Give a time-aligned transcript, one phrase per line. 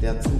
[0.00, 0.39] der Zukunft.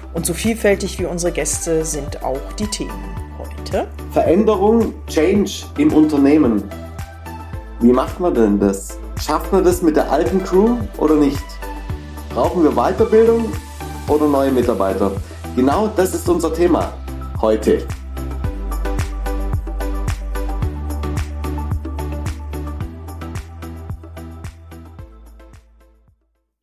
[0.13, 3.87] Und so vielfältig wie unsere Gäste sind auch die Themen heute.
[4.11, 6.63] Veränderung, Change im Unternehmen.
[7.79, 8.99] Wie macht man denn das?
[9.21, 11.41] Schafft man das mit der alten Crew oder nicht?
[12.33, 13.45] Brauchen wir Weiterbildung
[14.09, 15.13] oder neue Mitarbeiter?
[15.55, 16.93] Genau das ist unser Thema
[17.39, 17.87] heute.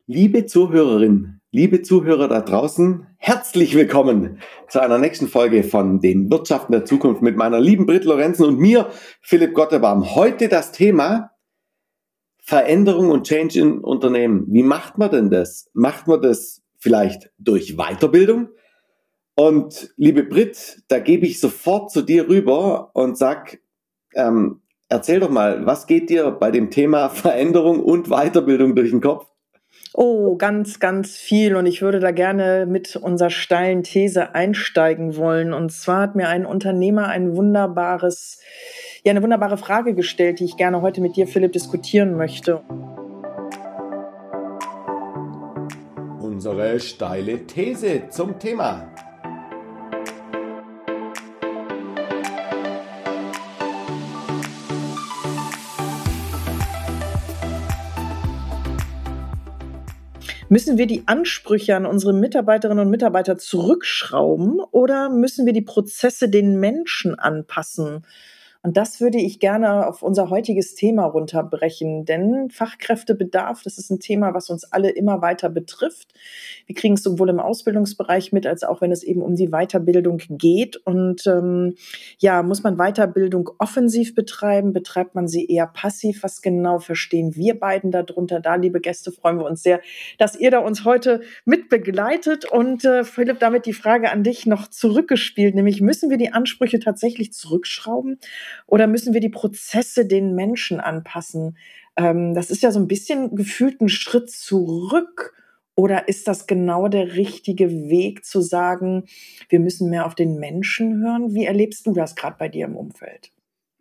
[0.05, 6.71] Liebe Zuhörerin, Liebe Zuhörer da draußen, herzlich willkommen zu einer nächsten Folge von den Wirtschaften
[6.71, 8.89] der Zukunft mit meiner lieben Brit Lorenzen und mir,
[9.21, 10.15] Philipp Gottebaum.
[10.15, 11.29] Heute das Thema
[12.39, 14.47] Veränderung und Change in Unternehmen.
[14.47, 15.69] Wie macht man denn das?
[15.73, 18.49] Macht man das vielleicht durch Weiterbildung?
[19.35, 23.59] Und liebe Brit, da gebe ich sofort zu dir rüber und sag,
[24.15, 29.01] ähm, erzähl doch mal, was geht dir bei dem Thema Veränderung und Weiterbildung durch den
[29.01, 29.27] Kopf?
[29.93, 31.55] Oh, ganz, ganz viel.
[31.55, 35.51] Und ich würde da gerne mit unserer steilen These einsteigen wollen.
[35.51, 38.39] Und zwar hat mir ein Unternehmer ein wunderbares,
[39.03, 42.61] ja, eine wunderbare Frage gestellt, die ich gerne heute mit dir, Philipp, diskutieren möchte.
[46.21, 48.87] Unsere steile These zum Thema.
[60.51, 66.27] Müssen wir die Ansprüche an unsere Mitarbeiterinnen und Mitarbeiter zurückschrauben oder müssen wir die Prozesse
[66.27, 68.03] den Menschen anpassen?
[68.61, 74.01] Und das würde ich gerne auf unser heutiges Thema runterbrechen, denn Fachkräftebedarf, das ist ein
[74.01, 76.13] Thema, was uns alle immer weiter betrifft.
[76.65, 80.21] Wir kriegen es sowohl im Ausbildungsbereich mit, als auch wenn es eben um die Weiterbildung
[80.29, 80.75] geht.
[80.75, 81.75] Und ähm,
[82.17, 84.73] ja, muss man Weiterbildung offensiv betreiben?
[84.73, 86.21] Betreibt man sie eher passiv?
[86.23, 88.41] Was genau verstehen wir beiden darunter?
[88.41, 89.79] Da, liebe Gäste, freuen wir uns sehr,
[90.17, 92.43] dass ihr da uns heute mit begleitet.
[92.43, 96.79] Und äh, Philipp, damit die Frage an dich noch zurückgespielt, nämlich müssen wir die Ansprüche
[96.79, 98.19] tatsächlich zurückschrauben?
[98.67, 101.57] Oder müssen wir die Prozesse den Menschen anpassen?
[101.95, 105.33] Ähm, das ist ja so ein bisschen gefühlt ein Schritt zurück.
[105.75, 109.05] Oder ist das genau der richtige Weg zu sagen,
[109.47, 111.33] wir müssen mehr auf den Menschen hören?
[111.33, 113.31] Wie erlebst du das gerade bei dir im Umfeld?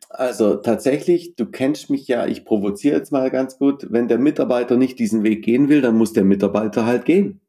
[0.09, 4.77] Also tatsächlich, du kennst mich ja, ich provoziere jetzt mal ganz gut, wenn der Mitarbeiter
[4.77, 7.41] nicht diesen Weg gehen will, dann muss der Mitarbeiter halt gehen.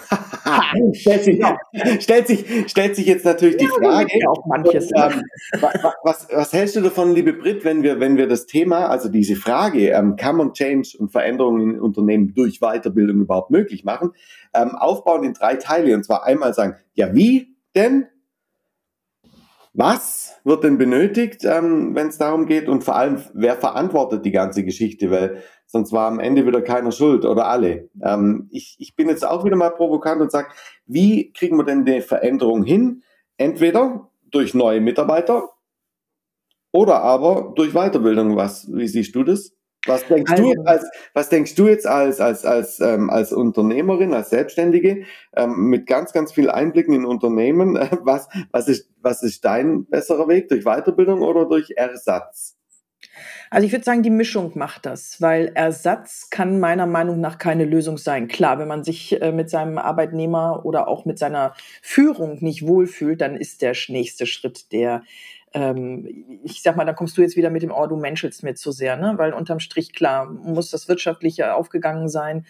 [0.94, 1.42] stellt, sich,
[2.00, 4.08] stellt, sich, stellt sich jetzt natürlich ja, die Frage,
[4.46, 4.90] manches.
[4.92, 5.22] Und, ähm,
[6.02, 9.36] was, was hältst du davon, liebe Brit, wenn wir, wenn wir das Thema, also diese
[9.36, 14.12] Frage, ähm, kann man Change und Veränderungen in Unternehmen durch Weiterbildung überhaupt möglich machen,
[14.54, 15.94] ähm, aufbauen in drei Teile.
[15.94, 18.06] Und zwar einmal sagen, ja, wie denn?
[19.78, 22.68] Was wird denn benötigt, ähm, wenn es darum geht?
[22.68, 25.12] Und vor allem, wer verantwortet die ganze Geschichte?
[25.12, 27.88] Weil sonst war am Ende wieder keiner schuld oder alle.
[28.02, 30.48] Ähm, ich, ich bin jetzt auch wieder mal provokant und sage,
[30.86, 33.04] wie kriegen wir denn die Veränderung hin?
[33.36, 35.48] Entweder durch neue Mitarbeiter
[36.72, 38.34] oder aber durch Weiterbildung.
[38.34, 39.57] Was, wie siehst du das?
[39.88, 44.14] Was denkst also, du als, was denkst du jetzt als, als, als, ähm, als Unternehmerin,
[44.14, 45.04] als Selbstständige,
[45.34, 49.86] ähm, mit ganz, ganz viel Einblicken in Unternehmen, äh, was, was ist, was ist dein
[49.86, 50.48] besserer Weg?
[50.48, 52.58] Durch Weiterbildung oder durch Ersatz?
[53.50, 57.64] Also ich würde sagen, die Mischung macht das, weil Ersatz kann meiner Meinung nach keine
[57.64, 58.28] Lösung sein.
[58.28, 63.20] Klar, wenn man sich äh, mit seinem Arbeitnehmer oder auch mit seiner Führung nicht wohlfühlt,
[63.20, 65.02] dann ist der nächste Schritt der
[65.54, 66.06] ähm,
[66.42, 68.72] ich sag mal, dann kommst du jetzt wieder mit dem, oh, du menschelst mir zu
[68.72, 69.14] sehr, ne?
[69.16, 72.44] Weil unterm Strich, klar, muss das Wirtschaftliche aufgegangen sein.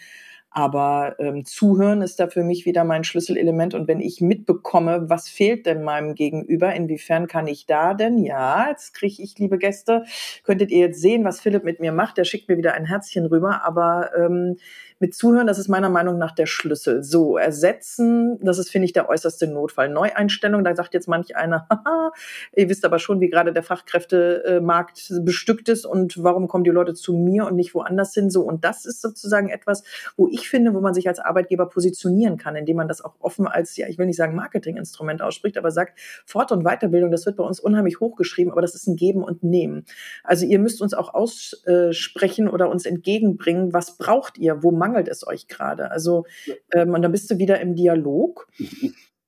[0.51, 3.75] Aber ähm, zuhören ist da für mich wieder mein Schlüsselelement.
[3.75, 8.67] Und wenn ich mitbekomme, was fehlt denn meinem Gegenüber, inwiefern kann ich da denn, ja,
[8.69, 10.05] jetzt kriege ich, liebe Gäste,
[10.43, 12.17] könntet ihr jetzt sehen, was Philipp mit mir macht.
[12.17, 13.63] Der schickt mir wieder ein Herzchen rüber.
[13.63, 14.57] Aber ähm,
[14.99, 17.03] mit Zuhören, das ist meiner Meinung nach der Schlüssel.
[17.03, 19.89] So, ersetzen, das ist, finde ich, der äußerste Notfall.
[19.89, 22.11] Neueinstellung, da sagt jetzt manch einer, haha,
[22.55, 26.93] ihr wisst aber schon, wie gerade der Fachkräftemarkt bestückt ist und warum kommen die Leute
[26.93, 28.29] zu mir und nicht woanders hin.
[28.29, 29.83] So, und das ist sozusagen etwas,
[30.17, 33.47] wo ich finde, wo man sich als Arbeitgeber positionieren kann, indem man das auch offen
[33.47, 37.37] als, ja, ich will nicht sagen Marketinginstrument ausspricht, aber sagt, Fort- und Weiterbildung, das wird
[37.37, 39.85] bei uns unheimlich hochgeschrieben, aber das ist ein Geben und Nehmen.
[40.23, 45.25] Also ihr müsst uns auch aussprechen oder uns entgegenbringen, was braucht ihr, wo mangelt es
[45.27, 45.91] euch gerade?
[45.91, 46.25] Also,
[46.73, 48.47] ähm, und dann bist du wieder im Dialog.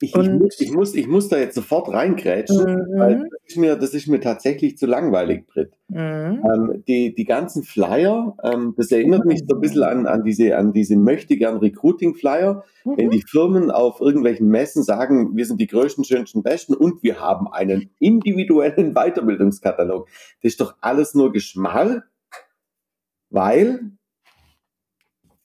[0.02, 2.98] Ich, ich, muss, ich, muss, ich muss da jetzt sofort reingrätschen, mhm.
[2.98, 5.74] weil das ist, mir, das ist mir tatsächlich zu langweilig, Britt.
[5.90, 6.42] Mhm.
[6.44, 10.58] Ähm, die, die ganzen Flyer, ähm, das erinnert mich so ein bisschen an, an diese,
[10.58, 12.98] an diese möchtegern Recruiting-Flyer, mhm.
[12.98, 17.20] wenn die Firmen auf irgendwelchen Messen sagen, wir sind die größten, schönsten, besten und wir
[17.20, 20.08] haben einen individuellen Weiterbildungskatalog.
[20.42, 22.06] Das ist doch alles nur Geschmarr,
[23.30, 23.92] weil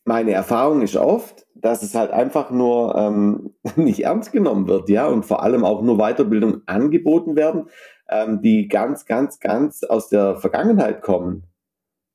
[0.06, 5.06] meine Erfahrung ist oft, dass es halt einfach nur ähm, nicht ernst genommen wird, ja,
[5.06, 7.68] und vor allem auch nur Weiterbildung angeboten werden,
[8.08, 11.44] ähm, die ganz, ganz, ganz aus der Vergangenheit kommen,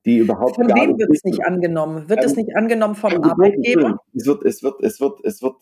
[0.05, 2.09] die überhaupt Von wem wird es nicht angenommen?
[2.09, 3.99] Wird ähm, es nicht angenommen vom Arbeitgeber?
[4.15, 5.55] Es wird, es wird, es wird, es wird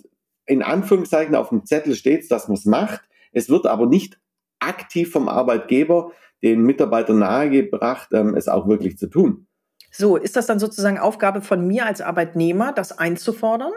[0.46, 3.02] in Anführungszeichen auf dem Zettel steht, dass man es macht.
[3.32, 4.20] Es wird aber nicht
[4.60, 6.12] aktiv vom Arbeitgeber
[6.44, 9.48] den Mitarbeitern nahegebracht, ähm, es auch wirklich zu tun.
[9.92, 13.74] So, ist das dann sozusagen Aufgabe von mir als Arbeitnehmer, das einzufordern?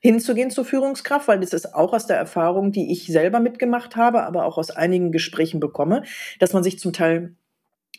[0.00, 4.22] hinzugehen zur Führungskraft, weil das ist auch aus der Erfahrung, die ich selber mitgemacht habe,
[4.22, 6.02] aber auch aus einigen Gesprächen bekomme,
[6.38, 7.34] dass man sich zum Teil,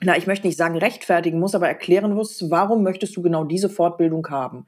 [0.02, 3.70] na, ich möchte nicht sagen rechtfertigen muss, aber erklären muss, warum möchtest du genau diese
[3.70, 4.68] Fortbildung haben?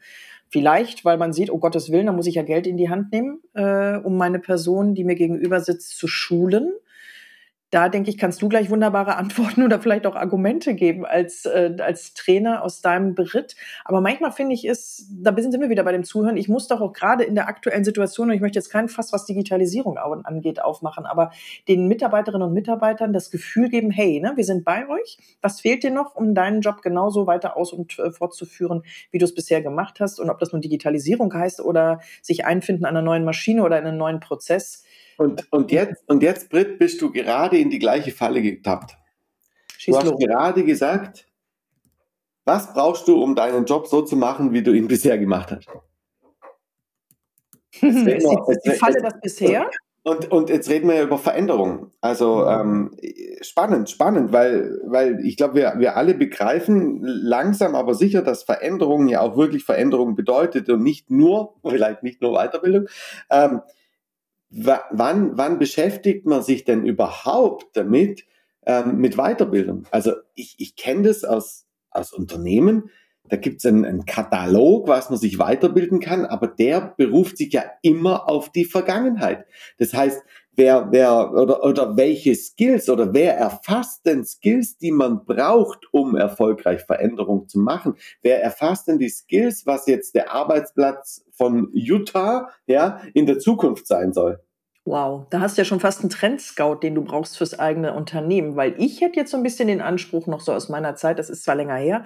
[0.49, 3.11] Vielleicht, weil man sieht, oh Gottes Willen, da muss ich ja Geld in die Hand
[3.11, 6.73] nehmen, äh, um meine Person, die mir gegenüber sitzt, zu schulen
[7.71, 11.75] da denke ich, kannst du gleich wunderbare Antworten oder vielleicht auch Argumente geben als, äh,
[11.79, 13.55] als Trainer aus deinem Beritt.
[13.85, 16.81] Aber manchmal finde ich es, da sind wir wieder bei dem Zuhören, ich muss doch
[16.81, 20.61] auch gerade in der aktuellen Situation, und ich möchte jetzt kein Fass, was Digitalisierung angeht,
[20.61, 21.31] aufmachen, aber
[21.67, 25.83] den Mitarbeiterinnen und Mitarbeitern das Gefühl geben, hey, ne, wir sind bei euch, was fehlt
[25.83, 29.61] dir noch, um deinen Job genauso weiter aus- und äh, fortzuführen, wie du es bisher
[29.61, 30.19] gemacht hast?
[30.19, 33.85] Und ob das nun Digitalisierung heißt oder sich einfinden an einer neuen Maschine oder in
[33.85, 34.83] einen neuen Prozess,
[35.19, 38.97] und, und, jetzt, und jetzt, Britt, bist du gerade in die gleiche Falle getappt.
[39.77, 40.19] Schieß du hast los.
[40.19, 41.27] gerade gesagt,
[42.45, 45.67] was brauchst du, um deinen Job so zu machen, wie du ihn bisher gemacht hast?
[47.81, 49.69] ist die, die Falle das bisher?
[50.03, 51.91] Und, und jetzt reden wir ja über Veränderungen.
[51.99, 52.95] Also ähm,
[53.41, 59.09] spannend, spannend, weil, weil ich glaube, wir, wir alle begreifen langsam aber sicher, dass Veränderungen
[59.09, 62.87] ja auch wirklich Veränderungen bedeutet und nicht nur, vielleicht nicht nur Weiterbildung.
[63.29, 63.61] Ähm,
[64.49, 68.25] wann, wann beschäftigt man sich denn überhaupt damit,
[68.65, 69.85] ähm, mit Weiterbildung?
[69.91, 72.89] Also ich, ich kenne das aus, aus Unternehmen,
[73.29, 77.53] da gibt es einen, einen Katalog, was man sich weiterbilden kann, aber der beruft sich
[77.53, 79.45] ja immer auf die Vergangenheit.
[79.77, 80.23] Das heißt,
[80.59, 86.15] wer, wer oder, oder welche Skills oder wer erfasst denn Skills, die man braucht, um
[86.15, 87.95] erfolgreich Veränderung zu machen?
[88.21, 93.87] Wer erfasst denn die Skills, was jetzt der Arbeitsplatz von Utah ja, in der Zukunft
[93.87, 94.39] sein soll?
[94.89, 98.55] Wow, da hast du ja schon fast einen Trendscout, den du brauchst fürs eigene Unternehmen,
[98.55, 101.29] weil ich hätte jetzt so ein bisschen den Anspruch noch so aus meiner Zeit, das
[101.29, 102.03] ist zwar länger her,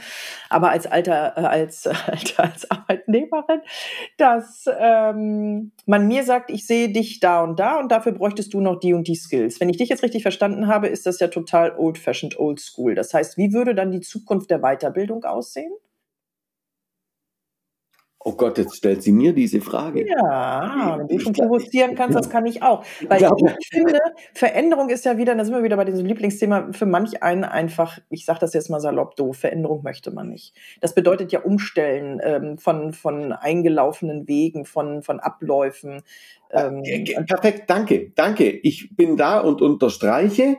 [0.50, 1.94] aber als alter, äh, als, äh,
[2.36, 3.62] als Arbeitnehmerin,
[4.18, 8.60] dass ähm, man mir sagt, ich sehe dich da und da und dafür bräuchtest du
[8.60, 9.62] noch die und die Skills.
[9.62, 12.96] Wenn ich dich jetzt richtig verstanden habe, ist das ja total old-fashioned, old school.
[12.96, 15.72] Das heißt, wie würde dann die Zukunft der Weiterbildung aussehen?
[18.26, 20.08] Oh Gott, jetzt stellt sie mir diese Frage.
[20.08, 22.84] Ja, wenn du schon provozieren kannst, das kann ich auch.
[23.08, 23.32] Weil ja.
[23.38, 24.00] ich finde,
[24.34, 28.00] Veränderung ist ja wieder, da sind wir wieder bei diesem Lieblingsthema, für manch einen einfach,
[28.10, 30.56] ich sage das jetzt mal salopp doof, Veränderung möchte man nicht.
[30.80, 36.02] Das bedeutet ja Umstellen ähm, von, von eingelaufenen Wegen, von, von Abläufen.
[36.52, 36.84] Ähm,
[37.28, 38.50] Perfekt, danke, danke.
[38.50, 40.58] Ich bin da und unterstreiche,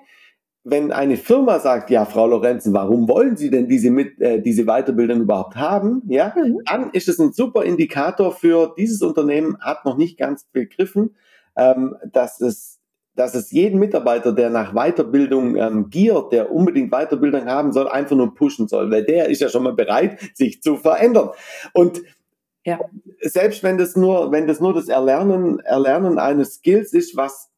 [0.65, 4.65] wenn eine Firma sagt, ja, Frau Lorenzen, warum wollen Sie denn diese, mit, äh, diese
[4.65, 6.61] Weiterbildung überhaupt haben, ja, mhm.
[6.65, 11.17] dann ist es ein super Indikator für dieses Unternehmen, hat noch nicht ganz begriffen,
[11.57, 12.81] ähm, dass es
[13.17, 18.17] dass es jeden Mitarbeiter, der nach Weiterbildung ähm, giert, der unbedingt Weiterbildung haben soll, einfach
[18.17, 21.31] nur pushen soll, weil der ist ja schon mal bereit, sich zu verändern.
[21.73, 22.03] Und
[22.65, 22.81] ja.
[23.21, 27.51] selbst wenn das nur, wenn das nur das Erlernen, Erlernen eines Skills ist, was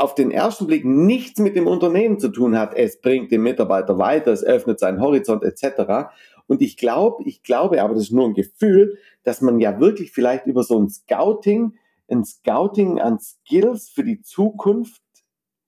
[0.00, 2.74] auf den ersten Blick nichts mit dem Unternehmen zu tun hat.
[2.74, 6.10] Es bringt den Mitarbeiter weiter, es öffnet seinen Horizont etc.
[6.46, 10.12] Und ich glaube, ich glaube, aber das ist nur ein Gefühl, dass man ja wirklich
[10.12, 11.74] vielleicht über so ein Scouting,
[12.10, 15.02] ein Scouting an Skills für die Zukunft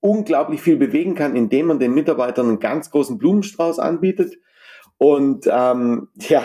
[0.00, 4.38] unglaublich viel bewegen kann, indem man den Mitarbeitern einen ganz großen Blumenstrauß anbietet.
[4.96, 6.42] Und ähm, ja.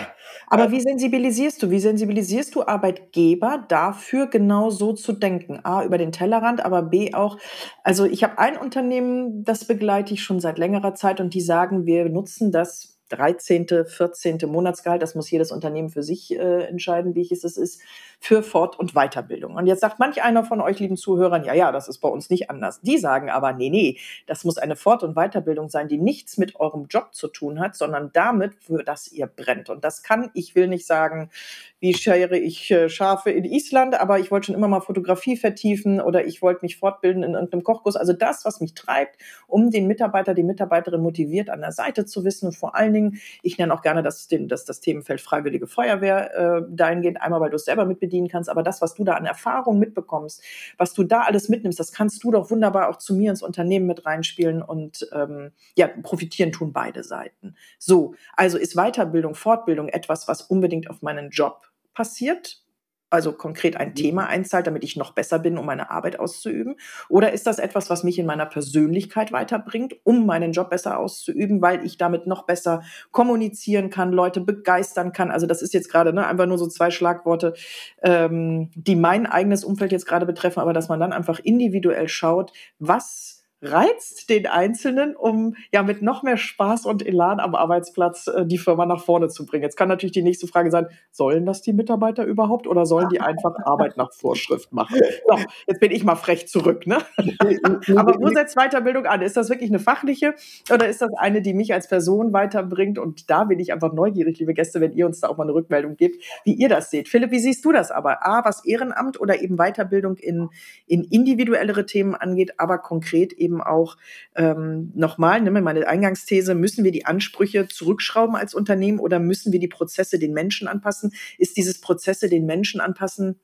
[0.50, 1.70] Aber wie sensibilisierst du?
[1.72, 5.60] Wie sensibilisierst du Arbeitgeber dafür, genau so zu denken?
[5.63, 7.38] A, über den Tellerrand, aber B auch.
[7.84, 11.86] Also ich habe ein Unternehmen, das begleite ich schon seit längerer Zeit und die sagen,
[11.86, 14.40] wir nutzen das 13., 14.
[14.48, 17.82] Monatsgehalt, das muss jedes Unternehmen für sich äh, entscheiden, wie ich es ist,
[18.20, 19.56] für Fort- und Weiterbildung.
[19.56, 22.30] Und jetzt sagt manch einer von euch, lieben Zuhörern, ja, ja, das ist bei uns
[22.30, 22.82] nicht anders.
[22.82, 26.60] Die sagen aber, nee, nee, das muss eine Fort- und Weiterbildung sein, die nichts mit
[26.60, 29.70] eurem Job zu tun hat, sondern damit, für das ihr brennt.
[29.70, 31.30] Und das kann, ich will nicht sagen,
[31.79, 36.01] wie schere ich äh, Schafe in Island, aber ich wollte schon immer mal Fotografie vertiefen
[36.01, 37.96] oder ich wollte mich fortbilden in irgendeinem Kochkurs.
[37.96, 42.24] Also das, was mich treibt, um den Mitarbeiter, die Mitarbeiterin motiviert an der Seite zu
[42.25, 46.36] wissen und vor allen Dingen, ich nenne auch gerne das, das, das Themenfeld Freiwillige Feuerwehr
[46.36, 49.13] äh, dahingehend, einmal, weil du es selber mit bedienen kannst, aber das, was du da
[49.13, 50.41] an Erfahrung mitbekommst,
[50.77, 53.86] was du da alles mitnimmst, das kannst du doch wunderbar auch zu mir ins Unternehmen
[53.86, 57.55] mit reinspielen und ähm, ja, profitieren tun beide Seiten.
[57.77, 61.67] So, also ist Weiterbildung, Fortbildung etwas, was unbedingt auf meinen Job
[61.98, 62.62] passiert?
[63.10, 63.96] also konkret ein mhm.
[63.96, 66.75] Thema einzahlt, damit ich noch besser bin, um meine Arbeit auszuüben?
[67.10, 71.62] Oder ist das etwas, was mich in meiner Persönlichkeit weiterbringt, um meinen Job besser auszuüben,
[71.62, 75.32] weil ich damit noch besser kommunizieren kann, Leute begeistern kann?
[75.32, 77.54] Also das ist jetzt gerade ne, einfach nur so zwei Schlagworte,
[78.01, 82.51] ähm, die mein eigenes Umfeld jetzt gerade betreffen, aber dass man dann einfach individuell schaut,
[82.80, 88.46] was reizt den Einzelnen, um ja mit noch mehr Spaß und Elan am Arbeitsplatz äh,
[88.46, 89.64] die Firma nach vorne zu bringen.
[89.64, 93.20] Jetzt kann natürlich die nächste Frage sein, sollen das die Mitarbeiter überhaupt oder sollen die
[93.20, 95.00] einfach Arbeit nach Vorschrift machen?
[95.28, 96.86] So, jetzt bin ich mal frech zurück.
[96.86, 96.98] Ne?
[97.96, 99.22] Aber wo setzt Weiterbildung an?
[99.22, 100.36] Ist das wirklich eine fachliche
[100.72, 103.00] oder ist das eine, die mich als Person weiterbringt?
[103.00, 105.54] Und da bin ich einfach neugierig, liebe Gäste, wenn ihr uns da auch mal eine
[105.54, 107.10] Rückmeldung gebt, wie ihr das seht.
[107.10, 108.26] Philipp, wie siehst du das aber?
[108.26, 110.50] A, was Ehrenamt oder eben Weiterbildung in,
[110.86, 113.98] in individuellere Themen angeht, aber konkret eben eben auch
[114.36, 119.60] ähm, nochmal, ne, meine Eingangsthese, müssen wir die Ansprüche zurückschrauben als Unternehmen oder müssen wir
[119.60, 121.13] die Prozesse den Menschen anpassen?
[121.38, 123.39] Ist dieses Prozesse den Menschen anpassen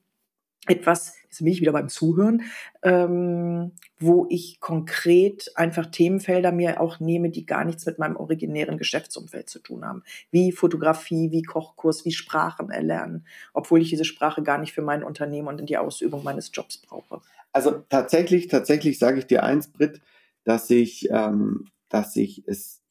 [0.68, 2.44] etwas, jetzt bin ich wieder beim Zuhören,
[2.84, 8.78] ähm, wo ich konkret einfach Themenfelder mir auch nehme, die gar nichts mit meinem originären
[8.78, 10.04] Geschäftsumfeld zu tun haben.
[10.30, 15.04] Wie Fotografie, wie Kochkurs, wie Sprachen erlernen, obwohl ich diese Sprache gar nicht für mein
[15.04, 17.22] Unternehmen und in die Ausübung meines Jobs brauche.
[17.52, 20.02] Also tatsächlich, tatsächlich sage ich dir eins, Britt,
[20.44, 22.83] dass ich, ähm, dass ich es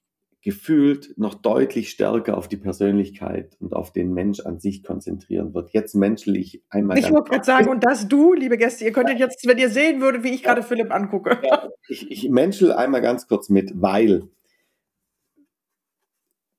[0.43, 5.71] gefühlt noch deutlich stärker auf die Persönlichkeit und auf den Mensch an sich konzentrieren wird.
[5.71, 6.99] Jetzt menschlich einmal.
[6.99, 10.01] Ich wollte gerade sagen, und das du, liebe Gäste, ihr könntet jetzt, wenn ihr sehen
[10.01, 11.41] würdet, wie ich gerade Philipp angucke.
[11.45, 14.29] Ja, ich, ich menschel einmal ganz kurz mit, weil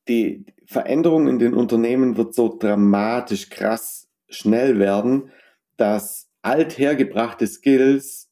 [0.08, 5.32] die Veränderung in den Unternehmen wird so dramatisch krass schnell werden,
[5.76, 8.30] dass althergebrachte Skills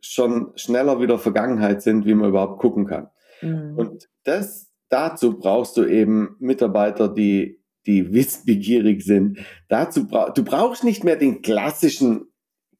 [0.00, 3.08] schon schneller wieder Vergangenheit sind, wie man überhaupt gucken kann.
[3.40, 3.74] Mhm.
[3.76, 9.38] Und das, dazu brauchst du eben Mitarbeiter, die, die wissbegierig sind.
[9.68, 12.26] Dazu bra du brauchst nicht mehr den klassischen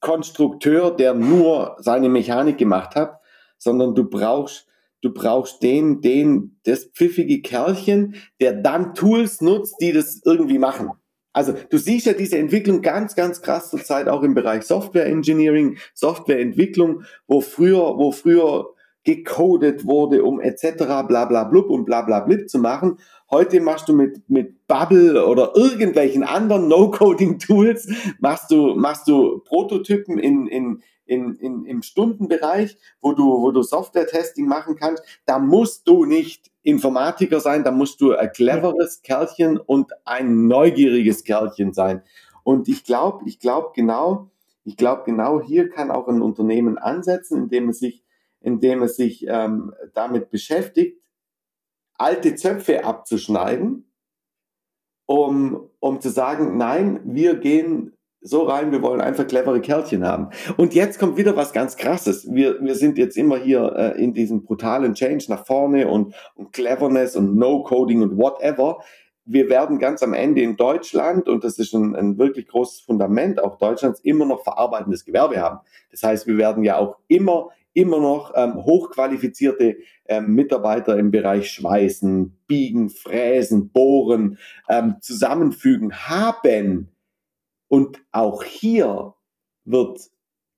[0.01, 3.21] Konstrukteur, der nur seine Mechanik gemacht hat,
[3.59, 4.69] sondern du brauchst
[5.01, 10.93] du brauchst den, den, das pfiffige Kerlchen, der dann Tools nutzt, die das irgendwie machen.
[11.35, 15.77] Also du siehst ja diese Entwicklung ganz, ganz krass zurzeit auch im Bereich Software Engineering,
[15.93, 18.74] Softwareentwicklung, wo früher, wo früher
[19.05, 21.05] gecodet wurde, um etc.
[21.07, 22.99] bla bla blub und bla bla blib zu machen.
[23.31, 27.89] Heute machst du mit, mit Bubble oder irgendwelchen anderen No-Coding-Tools,
[28.21, 33.63] machst du, machst du Prototypen in, in, in, in, im Stundenbereich, wo du, wo du
[33.63, 35.03] Software-Testing machen kannst.
[35.27, 41.25] Da musst du nicht Informatiker sein, da musst du ein cleveres Kerlchen und ein neugieriges
[41.25, 42.03] Kerlchen sein.
[42.43, 44.31] Und ich glaube, ich glaube genau,
[44.65, 48.04] ich glaube genau hier kann auch ein Unternehmen ansetzen, indem es sich,
[48.45, 51.01] indem es sich ähm, damit beschäftigt,
[51.97, 53.91] alte Zöpfe abzuschneiden,
[55.07, 60.31] um, um zu sagen, nein, wir gehen so rein, wir wollen einfach clevere Kerlchen haben.
[60.57, 62.33] Und jetzt kommt wieder was ganz Krasses.
[62.33, 66.53] Wir, wir sind jetzt immer hier äh, in diesem brutalen Change nach vorne und, und
[66.53, 68.79] Cleverness und No-Coding und whatever.
[69.27, 73.43] Wir werden ganz am Ende in Deutschland, und das ist ein, ein wirklich großes Fundament
[73.43, 75.61] auch Deutschlands, immer noch verarbeitendes Gewerbe haben.
[75.91, 79.77] Das heißt, wir werden ja auch immer, immer noch ähm, hochqualifizierte
[80.07, 84.39] ähm, Mitarbeiter im Bereich Schweißen, Biegen, Fräsen, Bohren,
[84.69, 86.89] ähm, zusammenfügen haben.
[87.69, 89.15] Und auch hier
[89.65, 90.11] wird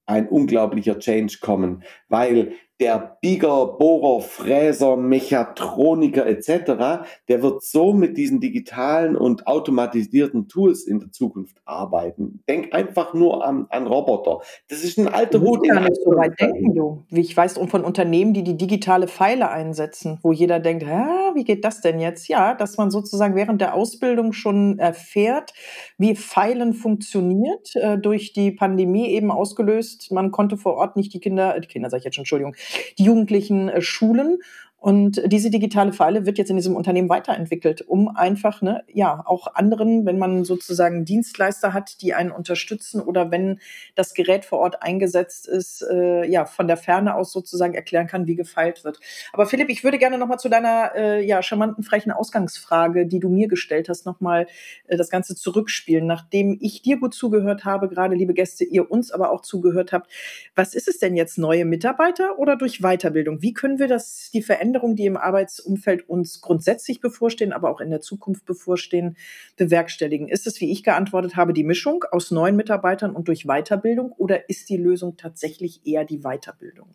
[0.06, 8.16] ein unglaublicher Change kommen, weil der Bieger, Bohrer, Fräser, Mechatroniker etc., der wird so mit
[8.16, 12.42] diesen digitalen und automatisierten Tools in der Zukunft arbeiten.
[12.48, 14.40] Denk einfach nur an, an Roboter.
[14.68, 15.60] Das ist ein alter Hut.
[15.62, 17.04] Ich kann nicht so weit denken, du.
[17.08, 21.44] Wie ich weiß von Unternehmen, die die digitale Pfeile einsetzen, wo jeder denkt, Hä, wie
[21.44, 22.28] geht das denn jetzt?
[22.28, 25.52] Ja, dass man sozusagen während der Ausbildung schon erfährt,
[25.96, 30.12] wie Pfeilen funktioniert, äh, durch die Pandemie eben ausgelöst.
[30.12, 32.54] Man konnte vor Ort nicht die Kinder, die Kinder sage ich jetzt schon, Entschuldigung,
[32.98, 34.38] die Jugendlichen äh, schulen
[34.78, 39.54] und diese digitale Pfeile wird jetzt in diesem Unternehmen weiterentwickelt, um einfach, ne, ja, auch
[39.54, 43.58] anderen, wenn man sozusagen Dienstleister hat, die einen unterstützen oder wenn
[43.96, 48.28] das Gerät vor Ort eingesetzt ist, äh, ja, von der Ferne aus sozusagen erklären kann,
[48.28, 49.00] wie gefeilt wird.
[49.32, 53.28] Aber Philipp, ich würde gerne nochmal zu deiner, äh, ja, charmanten, frechen Ausgangsfrage, die du
[53.28, 54.46] mir gestellt hast, nochmal
[54.86, 56.06] äh, das Ganze zurückspielen.
[56.06, 60.12] Nachdem ich dir gut zugehört habe, gerade liebe Gäste, ihr uns aber auch zugehört habt,
[60.54, 63.42] was ist es denn jetzt, neue Mitarbeiter oder durch Weiterbildung?
[63.42, 67.80] Wie können wir das, die Veränderung Veränderungen, die im Arbeitsumfeld uns grundsätzlich bevorstehen, aber auch
[67.80, 69.16] in der Zukunft bevorstehen,
[69.56, 70.28] bewerkstelligen?
[70.28, 74.50] Ist es, wie ich geantwortet habe, die Mischung aus neuen Mitarbeitern und durch Weiterbildung oder
[74.50, 76.94] ist die Lösung tatsächlich eher die Weiterbildung?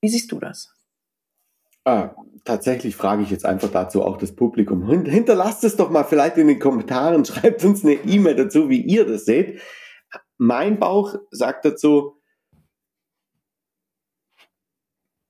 [0.00, 0.74] Wie siehst du das?
[1.84, 2.14] Ah,
[2.44, 4.88] tatsächlich frage ich jetzt einfach dazu auch das Publikum.
[4.88, 9.06] Hinterlasst es doch mal vielleicht in den Kommentaren, schreibt uns eine E-Mail dazu, wie ihr
[9.06, 9.60] das seht.
[10.38, 12.14] Mein Bauch sagt dazu,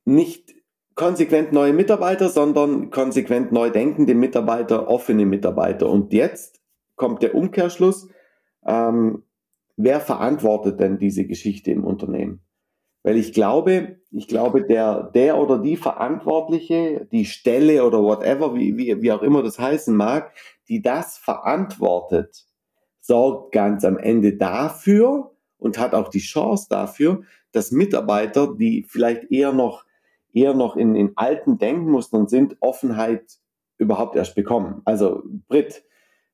[0.04, 0.57] nicht
[0.98, 5.88] konsequent neue Mitarbeiter, sondern konsequent neu denkende Mitarbeiter, offene Mitarbeiter.
[5.88, 6.60] Und jetzt
[6.96, 8.08] kommt der Umkehrschluss.
[8.66, 9.22] Ähm,
[9.76, 12.40] wer verantwortet denn diese Geschichte im Unternehmen?
[13.04, 18.76] Weil ich glaube, ich glaube, der, der oder die Verantwortliche, die Stelle oder whatever, wie,
[18.76, 20.34] wie, wie auch immer das heißen mag,
[20.68, 22.44] die das verantwortet,
[23.00, 29.30] sorgt ganz am Ende dafür und hat auch die Chance dafür, dass Mitarbeiter, die vielleicht
[29.30, 29.84] eher noch
[30.38, 33.38] eher noch in, in alten Denkmustern sind, Offenheit
[33.78, 34.82] überhaupt erst bekommen.
[34.84, 35.84] Also Brit,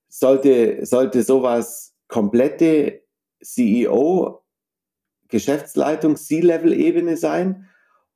[0.08, 3.02] sollte, sollte sowas komplette
[3.42, 4.44] CEO,
[5.28, 7.68] Geschäftsleitung, C-Level-Ebene sein?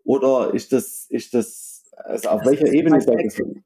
[0.04, 3.64] Oder ist das, ist das, also auf das welcher Ebene soll das sein?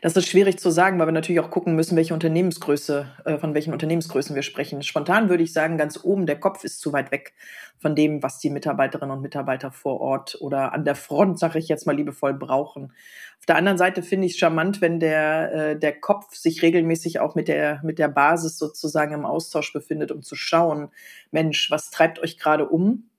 [0.00, 3.54] Das ist schwierig zu sagen, weil wir natürlich auch gucken müssen, welche Unternehmensgröße, äh, von
[3.54, 4.82] welchen Unternehmensgrößen wir sprechen.
[4.82, 7.34] Spontan würde ich sagen, ganz oben, der Kopf ist zu weit weg
[7.78, 11.68] von dem, was die Mitarbeiterinnen und Mitarbeiter vor Ort oder an der Front, sage ich
[11.68, 12.92] jetzt mal liebevoll, brauchen.
[13.38, 17.20] Auf der anderen Seite finde ich es charmant, wenn der, äh, der Kopf sich regelmäßig
[17.20, 20.88] auch mit der, mit der Basis sozusagen im Austausch befindet, um zu schauen,
[21.30, 23.10] Mensch, was treibt euch gerade um?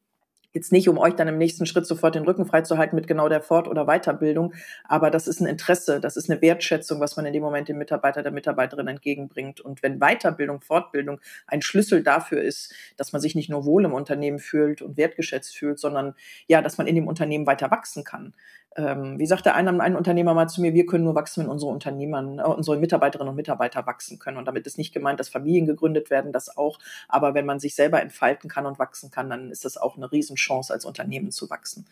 [0.54, 3.42] Jetzt nicht, um euch dann im nächsten Schritt sofort den Rücken freizuhalten mit genau der
[3.42, 7.34] Fort- oder Weiterbildung, aber das ist ein Interesse, das ist eine Wertschätzung, was man in
[7.34, 9.62] dem Moment dem Mitarbeiter, der Mitarbeiterin entgegenbringt.
[9.62, 13.94] Und wenn Weiterbildung, Fortbildung ein Schlüssel dafür ist, dass man sich nicht nur wohl im
[13.94, 16.16] Unternehmen fühlt und wertgeschätzt fühlt, sondern
[16.48, 18.34] ja, dass man in dem Unternehmen weiter wachsen kann,
[18.78, 21.72] ähm, wie sagte ein, ein Unternehmer mal zu mir, wir können nur wachsen, wenn unsere
[21.72, 24.38] Unternehmer, äh, unsere Mitarbeiterinnen und Mitarbeiter wachsen können.
[24.38, 26.80] Und damit ist nicht gemeint, dass Familien gegründet werden, das auch.
[27.10, 30.10] Aber wenn man sich selber entfalten kann und wachsen kann, dann ist das auch eine
[30.10, 31.86] Riesenchance, als Unternehmen zu wachsen.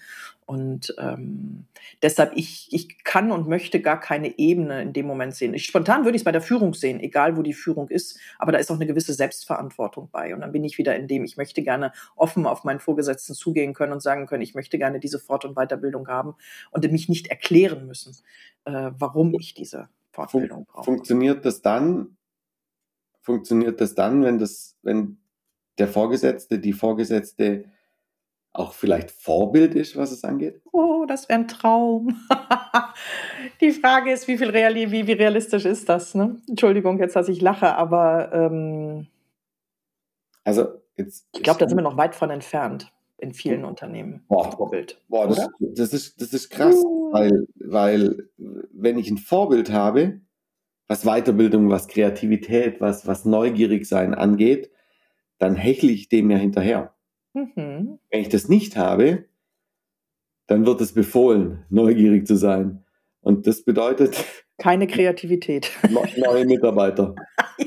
[0.46, 1.66] Und ähm,
[2.02, 5.54] deshalb, ich, ich kann und möchte gar keine Ebene in dem Moment sehen.
[5.54, 8.52] Ich, spontan würde ich es bei der Führung sehen, egal wo die Führung ist, aber
[8.52, 10.34] da ist auch eine gewisse Selbstverantwortung bei.
[10.34, 13.74] Und dann bin ich wieder in dem, ich möchte gerne offen auf meinen Vorgesetzten zugehen
[13.74, 16.36] können und sagen können, ich möchte gerne diese Fort- und Weiterbildung haben
[16.72, 18.18] und mich nicht erklären müssen,
[18.66, 20.86] äh, warum ich diese Fortbildung brauche.
[20.86, 22.18] Funktioniert das dann?
[23.22, 25.18] Funktioniert das dann, wenn das, wenn
[25.78, 27.66] der Vorgesetzte, die Vorgesetzte
[28.54, 30.62] auch vielleicht Vorbild ist, was es angeht?
[30.72, 32.20] Oh, das wäre ein Traum.
[33.62, 36.16] die Frage ist, wie viel reali wie, wie realistisch ist das?
[36.16, 36.38] Ne?
[36.48, 39.08] Entschuldigung, jetzt, dass ich lache, aber ähm,
[40.44, 41.28] also jetzt.
[41.36, 45.00] Ich glaube, da sind wir noch weit von entfernt in vielen Unternehmen boah, Vorbild.
[45.10, 47.12] Boah, das, das, ist, das ist krass, uh.
[47.12, 50.22] weil, weil wenn ich ein Vorbild habe,
[50.88, 54.72] was Weiterbildung, was Kreativität, was, was neugierig sein angeht,
[55.38, 56.96] dann hechle ich dem ja hinterher.
[57.34, 58.00] Mhm.
[58.10, 59.26] Wenn ich das nicht habe,
[60.48, 62.84] dann wird es befohlen, neugierig zu sein.
[63.22, 64.24] Und das bedeutet.
[64.58, 65.72] Keine Kreativität.
[66.18, 67.16] Neue Mitarbeiter.
[67.58, 67.66] ja.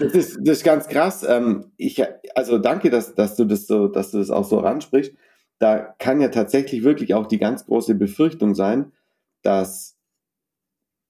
[0.00, 1.24] Das ist, das ist ganz krass.
[1.28, 2.02] Ähm, ich,
[2.34, 5.14] also danke, dass, dass du das so, dass du das auch so ransprichst.
[5.58, 8.92] Da kann ja tatsächlich wirklich auch die ganz große Befürchtung sein,
[9.42, 9.98] dass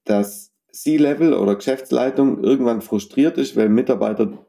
[0.05, 4.47] das C-Level oder Geschäftsleitung irgendwann frustriert ist, weil Mitarbeiter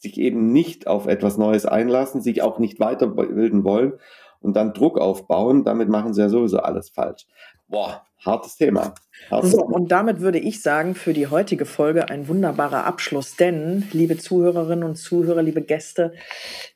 [0.00, 3.92] sich eben nicht auf etwas Neues einlassen, sich auch nicht weiterbilden wollen
[4.40, 5.64] und dann Druck aufbauen.
[5.64, 7.26] Damit machen sie ja sowieso alles falsch.
[7.68, 8.94] Boah, hartes Thema.
[9.30, 13.36] Hartes so, und damit würde ich sagen, für die heutige Folge ein wunderbarer Abschluss.
[13.36, 16.12] Denn, liebe Zuhörerinnen und Zuhörer, liebe Gäste,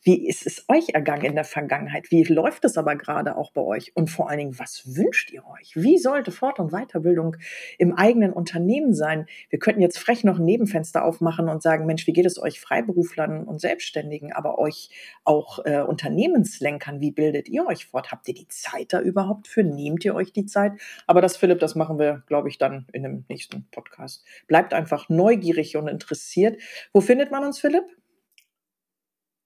[0.03, 2.11] wie ist es euch ergangen in der Vergangenheit?
[2.11, 3.93] Wie läuft es aber gerade auch bei euch?
[3.95, 5.73] Und vor allen Dingen, was wünscht ihr euch?
[5.75, 7.37] Wie sollte Fort- und Weiterbildung
[7.79, 9.27] im eigenen Unternehmen sein?
[9.49, 12.61] Wir könnten jetzt frech noch ein Nebenfenster aufmachen und sagen, Mensch, wie geht es euch
[12.61, 14.91] Freiberuflern und Selbstständigen, aber euch
[15.25, 17.01] auch äh, Unternehmenslenkern?
[17.01, 18.13] Wie bildet ihr euch fort?
[18.13, 19.65] Habt ihr die Zeit da überhaupt für?
[19.65, 20.73] Nehmt ihr euch die Zeit?
[21.07, 24.25] Aber das, Philipp, das machen wir, glaube ich, dann in dem nächsten Podcast.
[24.47, 26.61] Bleibt einfach neugierig und interessiert.
[26.93, 27.85] Wo findet man uns, Philipp?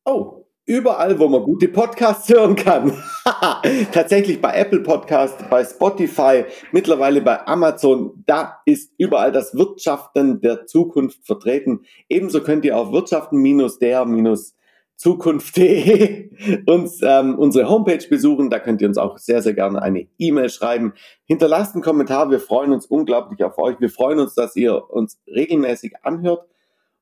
[0.05, 2.93] Oh, überall, wo man gute Podcasts hören kann.
[3.93, 8.23] Tatsächlich bei Apple Podcast, bei Spotify, mittlerweile bei Amazon.
[8.27, 11.87] Da ist überall das Wirtschaften der Zukunft vertreten.
[12.11, 14.53] Ebenso könnt ihr auf wirtschaften-der-
[14.99, 18.51] zukunft.de uns ähm, unsere Homepage besuchen.
[18.51, 20.93] Da könnt ihr uns auch sehr, sehr gerne eine E-Mail schreiben.
[21.25, 22.31] Hinterlasst einen Kommentar.
[22.31, 23.81] Wir freuen uns unglaublich auf euch.
[23.81, 26.47] Wir freuen uns, dass ihr uns regelmäßig anhört.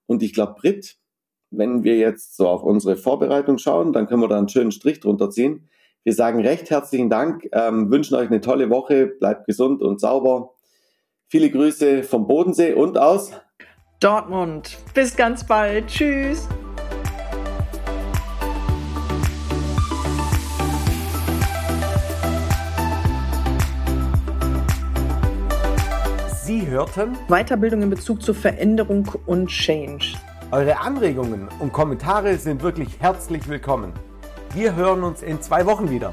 [0.07, 0.97] Und ich glaube, Britt,
[1.51, 5.01] wenn wir jetzt so auf unsere Vorbereitung schauen, dann können wir da einen schönen Strich
[5.01, 5.69] drunter ziehen.
[6.05, 10.55] Wir sagen recht herzlichen Dank, ähm, wünschen euch eine tolle Woche, bleibt gesund und sauber.
[11.29, 13.33] Viele Grüße vom Bodensee und aus
[13.99, 14.77] Dortmund.
[14.95, 15.89] Bis ganz bald.
[15.89, 16.47] Tschüss.
[26.47, 30.15] Sie hörten Weiterbildung in Bezug zur Veränderung und Change.
[30.53, 33.93] Eure Anregungen und Kommentare sind wirklich herzlich willkommen.
[34.55, 36.13] Wir hören uns in zwei Wochen wieder.